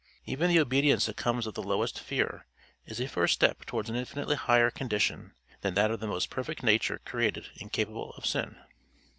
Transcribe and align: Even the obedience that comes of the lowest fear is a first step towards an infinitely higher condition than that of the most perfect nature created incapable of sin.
Even 0.25 0.49
the 0.49 0.57
obedience 0.59 1.05
that 1.05 1.15
comes 1.17 1.45
of 1.45 1.53
the 1.53 1.61
lowest 1.61 1.99
fear 1.99 2.47
is 2.87 2.99
a 2.99 3.07
first 3.07 3.35
step 3.35 3.63
towards 3.65 3.87
an 3.87 3.95
infinitely 3.95 4.35
higher 4.35 4.71
condition 4.71 5.35
than 5.61 5.75
that 5.75 5.91
of 5.91 5.99
the 5.99 6.07
most 6.07 6.31
perfect 6.31 6.63
nature 6.63 6.99
created 7.05 7.51
incapable 7.57 8.09
of 8.13 8.25
sin. 8.25 8.57